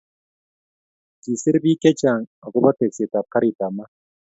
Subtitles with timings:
[1.23, 3.91] kisir biik chechang akobo tekset ab karit ab maat